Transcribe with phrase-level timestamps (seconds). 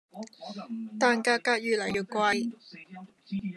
[0.99, 2.51] 但價格越來越貴